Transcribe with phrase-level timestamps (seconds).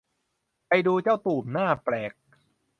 [0.67, 2.13] ไปดูเจ้าตูบหน้าแปลก